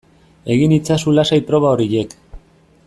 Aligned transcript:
Egin 0.53 0.73
itzazu 0.77 1.13
lasai 1.19 1.39
proba 1.51 1.71
horiek 1.75 2.19